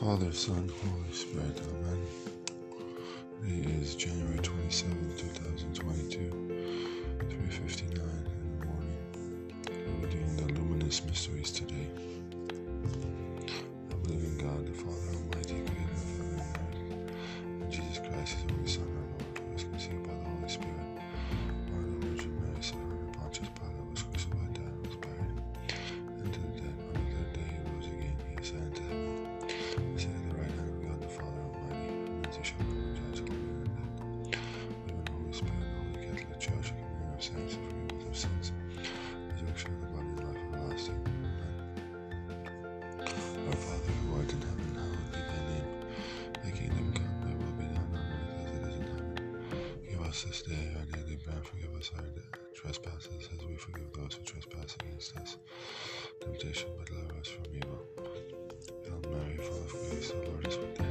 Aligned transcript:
Father, 0.00 0.32
Son, 0.32 0.66
Holy 0.82 1.12
Spirit, 1.12 1.60
Amen. 1.68 2.00
It 3.44 3.66
is 3.82 3.94
January 3.94 4.38
27, 4.38 4.96
2022, 5.18 6.18
3.59 7.28 7.82
in 7.82 8.60
the 8.60 8.64
morning. 8.64 10.00
We're 10.00 10.08
doing 10.08 10.36
the 10.36 10.58
luminous 10.58 11.04
mysteries 11.04 11.50
today. 11.50 11.86
us 50.10 50.24
this 50.24 50.42
day 50.42 50.74
our 50.76 50.84
daily 50.86 51.16
bread. 51.24 51.46
Forgive 51.46 51.72
us 51.78 51.92
our 51.96 52.04
trespasses 52.52 53.28
as 53.32 53.46
we 53.46 53.54
forgive 53.54 53.92
those 53.92 54.14
who 54.14 54.24
trespass 54.24 54.74
against 54.80 55.16
us. 55.18 55.36
Temptation, 56.20 56.68
but 56.76 56.86
deliver 56.88 57.14
us 57.20 57.28
from 57.28 57.44
evil. 57.54 57.78
Hail 58.82 59.00
Mary, 59.12 59.36
full 59.36 59.56
of 59.58 59.70
grace, 59.70 60.10
the 60.10 60.16
Lord 60.16 60.48
is 60.48 60.56
with 60.58 60.74
thee. 60.78 60.84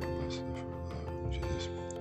Blessed 0.00 0.42
the 0.46 0.60
fruit 0.62 1.26
of 1.26 1.32
Jesus. 1.32 1.91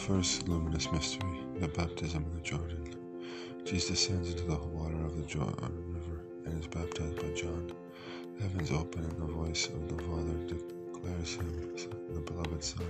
first 0.00 0.48
luminous 0.48 0.90
mystery, 0.92 1.40
the 1.60 1.68
baptism 1.68 2.24
in 2.24 2.34
the 2.34 2.40
Jordan. 2.40 2.94
Jesus 3.66 3.90
descends 3.90 4.30
into 4.30 4.44
the 4.44 4.56
water 4.56 4.96
of 5.04 5.14
the 5.14 5.24
Jordan 5.24 5.84
River 5.88 6.22
and 6.46 6.58
is 6.58 6.66
baptized 6.66 7.16
by 7.16 7.28
John. 7.34 7.70
The 8.36 8.44
heavens 8.44 8.70
open, 8.70 9.04
and 9.04 9.18
the 9.18 9.26
voice 9.26 9.66
of 9.66 9.88
the 9.88 10.02
Father 10.02 10.32
declares 10.46 11.34
him 11.34 11.76
the 12.14 12.20
beloved 12.20 12.64
Son. 12.64 12.86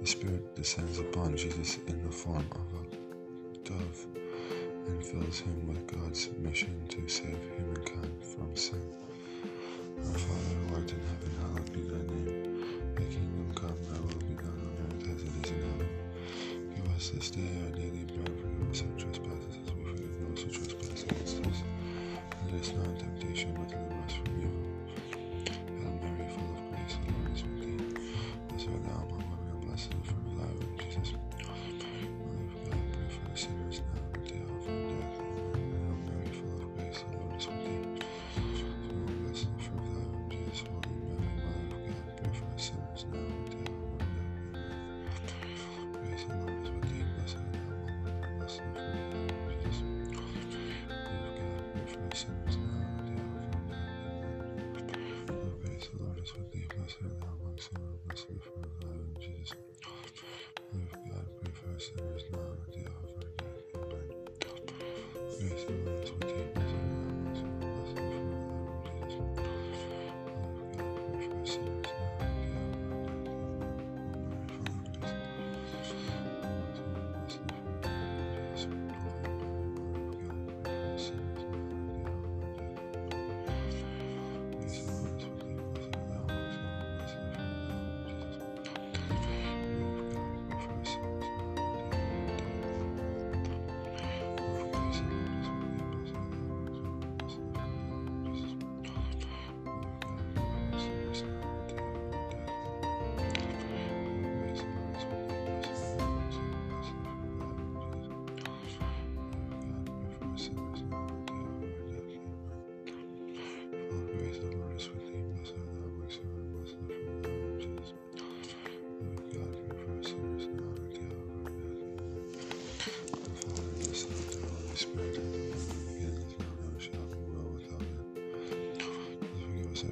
The 0.00 0.06
Spirit 0.06 0.54
descends 0.54 1.00
upon 1.00 1.36
Jesus 1.36 1.78
in 1.88 2.00
the 2.04 2.12
form 2.12 2.46
of 2.52 2.80
a 2.80 3.68
dove 3.68 4.06
and 4.86 5.04
fills 5.04 5.40
him 5.40 5.66
with 5.66 5.88
God's 5.88 6.30
mission 6.38 6.86
to 6.88 7.08
save 7.08 7.40
humankind 7.56 8.22
from 8.22 8.54
sin. 8.54 8.80
Our 9.98 10.18
Father 10.18 10.54
who 10.68 10.74
art 10.76 10.92
in 10.92 11.00
heaven, 11.00 11.32
hallowed 11.40 11.72
be 11.72 11.80
thy 11.80 12.14
name. 12.14 12.25
sister 17.06 17.55
mercy 56.86 56.98
one 57.42 57.58
sinner, 57.58 57.80
for 58.06 59.20
Jesus. 59.20 59.56
Lord 60.72 60.88
God, 61.10 61.26
pray 61.42 61.52
for 61.52 61.74
us 61.74 61.90
sinners 61.96 62.22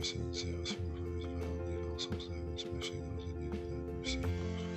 mercy 0.05 0.19
and 0.21 0.37
save 0.37 0.61
us 0.61 0.73
from 0.73 0.85
the 0.93 1.25
of 1.25 1.31
hell, 1.41 1.57
lead 1.67 1.79
all 1.91 1.99
souls 1.99 2.29
especially 2.57 3.01
those 3.17 3.25
in 3.25 3.41
need 3.41 3.55
of 3.55 3.71
thy 3.71 3.79
mercy. 3.99 4.74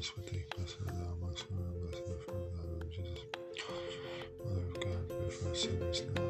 Christ, 0.00 0.16
we 0.16 0.22
thank 0.22 0.56
blessed 0.56 0.78
thou 0.86 1.12
amongst 1.12 1.44
women, 1.50 1.78
blessed 1.78 2.06
the 2.06 2.14
fruit 2.14 2.34
of 2.34 2.56
thy 2.56 2.64
womb, 2.70 2.90
Jesus. 2.90 3.18
Mother 4.42 4.60
of 4.60 4.80
God, 4.80 5.08
pray 5.10 5.28
for 5.28 5.50
us 5.50 5.60
sinners 5.60 6.02
now. 6.16 6.29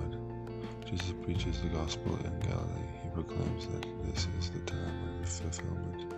Jesus 0.91 1.13
preaches 1.23 1.61
the 1.61 1.69
gospel 1.69 2.19
in 2.25 2.39
Galilee. 2.41 2.91
He 3.01 3.09
proclaims 3.13 3.65
that 3.67 3.85
this 4.03 4.27
is 4.37 4.49
the 4.49 4.59
time 4.59 5.21
of 5.21 5.29
fulfillment, 5.29 6.13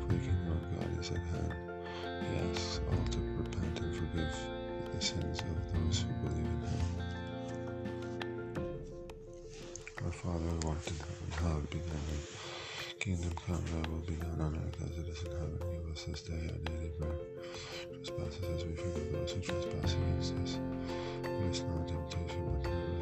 for 0.00 0.08
the 0.08 0.18
kingdom 0.18 0.50
of 0.50 0.80
God 0.80 0.98
is 0.98 1.10
at 1.12 1.18
hand. 1.18 1.54
He 2.02 2.50
asks 2.50 2.80
all 2.90 3.04
to 3.12 3.18
repent 3.38 3.78
and 3.78 3.94
forgive 3.94 4.34
the 4.92 5.00
sins 5.00 5.40
of 5.42 5.72
those 5.72 6.02
who 6.02 6.28
believe 6.28 6.46
in 6.46 6.60
him. 6.66 7.02
Our 10.04 10.10
Father 10.10 10.50
who 10.50 10.68
art 10.68 10.86
in 10.88 10.96
heaven, 10.96 11.30
hallowed 11.38 11.70
be 11.70 11.78
thy 11.78 12.00
name. 12.10 12.26
Kingdom 12.98 13.32
come, 13.46 13.64
thy 13.70 13.88
will 13.88 13.98
be 13.98 14.16
done 14.16 14.40
on 14.40 14.56
earth 14.56 14.82
as 14.90 14.98
it 14.98 15.08
is 15.08 15.22
in 15.22 15.30
heaven. 15.30 15.58
Give 15.60 15.92
us 15.94 16.04
this 16.04 16.22
day 16.22 16.50
our 16.50 16.58
daily 16.58 16.90
bread. 16.98 17.18
Trespasses 18.02 18.44
as 18.56 18.64
we 18.64 18.74
forgive 18.74 19.12
those 19.12 19.30
who 19.30 19.40
trespass 19.40 19.94
against 19.94 20.34
us. 20.42 20.58
Lead 21.22 21.50
us 21.50 21.62
not 21.62 21.88
into 21.88 22.10
temptation, 22.10 22.44
but 22.52 22.62
deliver 22.62 23.01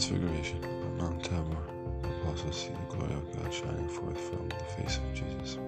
Transfiguration 0.00 0.64
on 0.64 0.96
Mount 0.96 1.22
Tabor, 1.22 1.60
the 2.00 2.08
apostles 2.08 2.56
see 2.56 2.70
the 2.70 2.96
glory 2.96 3.12
of 3.12 3.36
God 3.36 3.52
shining 3.52 3.86
forth 3.86 4.18
from 4.18 4.48
the 4.48 4.54
face 4.72 4.96
of 4.96 5.12
Jesus. 5.12 5.58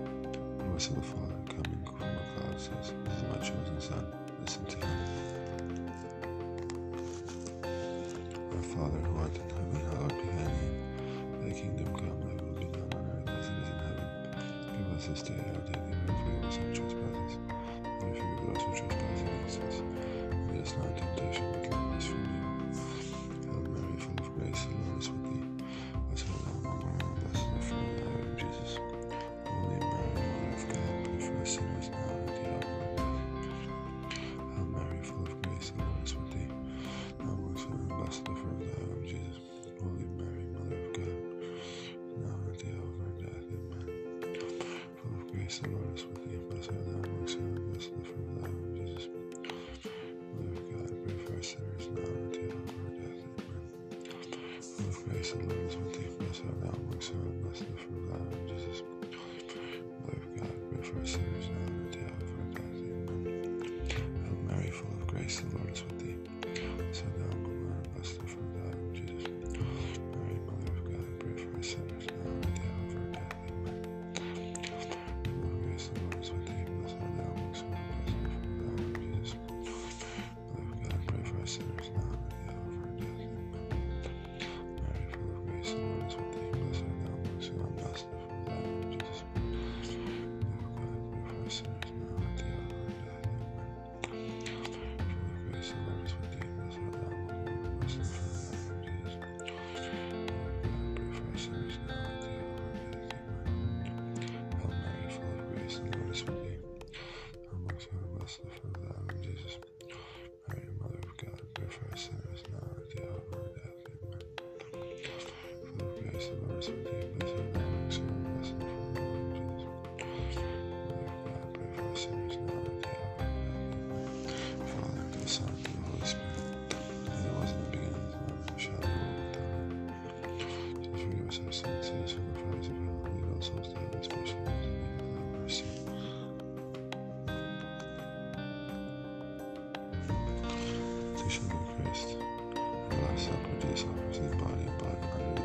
The 0.56 0.64
voice 0.64 0.88
of 0.88 0.94
the 0.96 1.02
Father 1.02 1.36
coming 1.48 1.84
from 1.84 1.98
the 2.00 2.24
cloud 2.32 2.56
says, 2.58 2.94
This 3.04 3.16
is 3.18 3.22
my 3.28 3.36
chosen 3.44 3.78
Son, 3.78 4.06
listen 4.40 4.64
to 4.64 4.76
him. 4.78 5.90
Our 8.56 8.62
Father 8.72 9.00
who 9.04 9.18
art 9.18 9.36
in 9.36 9.50
heaven, 9.52 9.80
hallowed 9.92 10.16
be 10.16 10.24
thy 10.24 10.48
name. 10.48 10.80
Thy 11.42 11.50
kingdom 11.52 11.92
come, 11.92 12.20
thy 12.24 12.32
will 12.42 12.56
be 12.56 12.64
done 12.72 12.88
on 12.96 13.04
earth 13.12 13.28
as 13.36 13.48
it 13.48 13.60
is 13.60 13.68
in 13.68 13.76
heaven. 13.84 14.08
Give 14.78 14.88
us 14.96 15.04
this 15.08 15.22
day 15.28 15.44
our 15.44 15.60
daily 15.68 15.92
bread, 16.06 16.16
forgive 16.24 16.44
us 16.48 16.56
our 16.56 16.72
trespasses, 16.72 17.36
and 17.84 18.08
we 18.10 18.16
forgive 18.16 18.48
those 18.48 18.62
who 18.64 18.70
trespass 18.80 19.20
against 19.20 19.60
us. 19.60 19.76
Lead 20.50 20.62
us 20.62 20.72
not 20.78 20.88
into 20.88 21.11
Jesus. 24.72 25.21
thank 55.32 55.44
you 55.44 55.90
take 55.92 56.20
myself 56.20 56.58
out, 56.66 56.80
myself, 56.92 57.16
myself, 57.44 57.78
from 57.80 58.08
God, 58.08 58.48
Jesus, 58.48 58.82
life, 60.06 60.26
God, 60.36 60.94
my 60.96 61.06
sinners 61.06 61.48
now. 61.50 61.61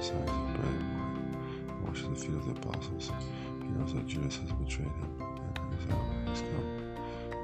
size 0.08 0.16
of 0.16 0.54
bread 0.56 0.72
and 0.72 0.88
wine, 0.96 1.36
wash 1.84 2.02
the 2.04 2.16
feet 2.16 2.36
of 2.36 2.46
the 2.46 2.52
apostles. 2.52 3.12
He 3.60 3.68
knows 3.68 3.94
that 3.94 4.08
Judas 4.08 4.38
has 4.38 4.52
betrayed 4.54 4.88
him, 4.88 5.12
and 5.20 5.74
his 5.76 5.84
hour 5.92 6.16
has 6.32 6.42
come. 6.48 6.70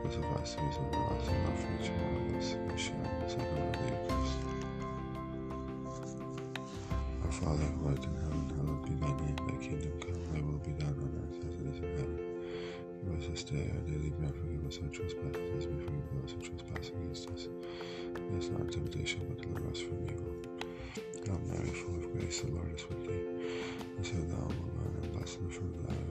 This 0.03 0.15
advice 0.15 0.55
is 0.55 0.77
a 0.79 0.88
lot 0.96 1.12
of 1.12 1.27
love 1.27 1.60
for 1.60 1.70
each 1.75 1.91
one 1.91 2.15
of 2.15 2.36
us, 2.39 2.48
and 2.55 2.79
sharing 2.79 3.20
the 3.20 3.27
sacrament 3.27 3.75
of 3.75 3.82
the 3.84 3.88
Eucharist. 3.91 4.39
Our 7.24 7.32
Father, 7.32 7.67
who 7.67 7.88
art 7.88 8.03
in 8.03 8.15
heaven, 8.15 8.48
hallowed 8.55 8.84
be 8.88 8.96
thy 8.96 9.12
name. 9.12 9.36
Thy 9.43 9.60
kingdom 9.60 9.96
come, 10.00 10.24
thy 10.32 10.39
will 10.39 10.63
be 10.63 10.72
done 10.79 10.96
on 11.03 11.12
earth 11.20 11.43
as 11.43 11.53
it 11.60 11.67
is 11.67 11.79
in 11.84 11.91
heaven. 12.00 12.20
Give 13.03 13.12
us 13.20 13.27
this 13.27 13.43
day 13.43 13.67
our 13.75 13.84
daily 13.91 14.12
bread. 14.15 14.32
Forgive 14.39 14.63
us 14.67 14.79
our 14.79 14.88
trespasses, 14.88 15.51
as 15.51 15.67
we 15.67 15.75
forgive 15.84 16.08
those 16.15 16.32
who 16.32 16.39
trespass 16.39 16.96
against 16.96 17.27
us. 17.27 17.51
Lead 18.15 18.39
us 18.39 18.48
not 18.55 18.62
into 18.62 18.79
temptation, 18.79 19.20
but 19.27 19.41
deliver 19.43 19.67
us 19.67 19.79
from 19.84 20.00
evil. 20.08 20.32
God, 21.25 21.47
marriage 21.47 21.71
full 21.71 21.95
of 21.95 22.11
grace, 22.19 22.41
the 22.41 22.51
Lord 22.51 22.75
is 22.75 22.87
with 22.89 23.07
thee. 23.07 23.23
Blessed 23.95 24.27
thou 24.29 24.43
among 24.43 24.71
women, 24.75 24.99
and 25.03 25.13
blessed 25.13 25.39
the 25.41 25.49
fruit 25.49 25.73
of 25.79 25.87
thy 25.87 26.02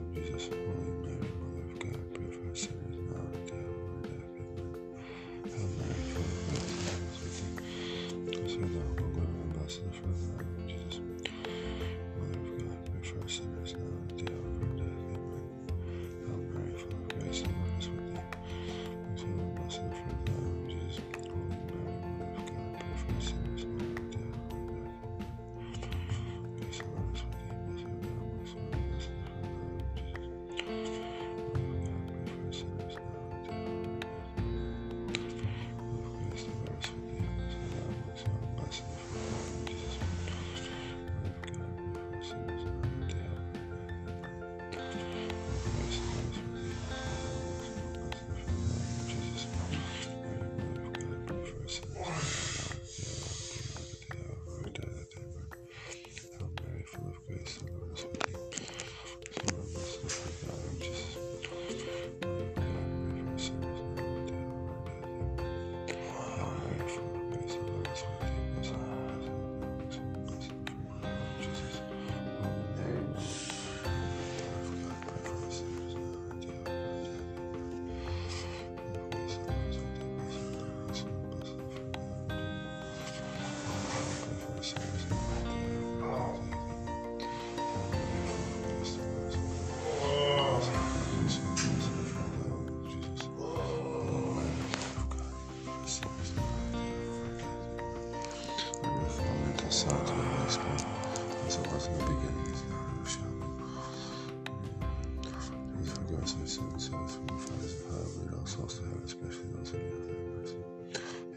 souls 108.53 108.79
especially 109.03 109.49
those 109.57 109.69
who 109.71 109.77
need 109.79 110.05
thy 110.05 110.13
mercy. 110.37 110.61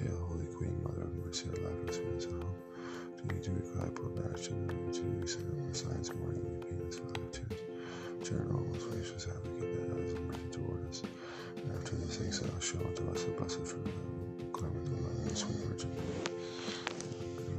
Hail, 0.00 0.20
Holy 0.28 0.46
Queen, 0.52 0.76
Mother 0.84 1.08
of 1.08 1.14
Mercy, 1.24 1.48
our 1.48 1.64
life, 1.64 1.80
response, 1.86 2.26
and 2.26 2.42
hope. 2.42 2.60
To 3.16 3.34
you 3.34 3.40
do 3.40 3.52
we 3.56 3.62
cry, 3.72 3.88
poor 3.88 4.10
banished 4.10 4.44
children 4.44 4.68
of 4.68 5.20
we 5.20 5.26
send 5.26 5.48
the 5.64 5.74
signs, 5.74 6.12
mourning 6.14 6.44
and 6.44 6.60
pains 6.60 6.96
for 7.00 7.08
our 7.08 7.28
tears. 7.32 7.60
Turn, 8.22 8.44
most 8.52 8.84
gracious 8.90 9.28
advocate, 9.32 9.96
eyes 9.96 10.12
of 10.12 10.20
mercy 10.28 10.48
toward 10.52 10.88
us. 10.88 11.02
And 11.56 11.72
after 11.72 11.96
these 11.96 12.16
things, 12.16 12.40
thou 12.40 12.60
show 12.60 12.84
unto 12.84 13.10
us 13.10 13.24
the 13.24 13.30
blessed 13.32 13.64
fruit 13.64 13.86
of 13.88 14.38
the 14.38 14.44
clement, 14.52 14.84
the 14.84 15.00
Lord, 15.00 15.16
and 15.16 15.30
the 15.30 15.36
sweet 15.36 15.56
Virgin 15.64 15.90
Mary. 15.96 16.36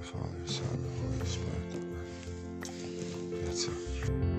Father, 0.05 0.45
Son, 0.45 0.69
and 0.69 0.95
Holy 1.01 1.25
Spirit. 1.25 1.65
Amen. 1.73 3.41
That's 3.41 3.65
it. 3.65 4.36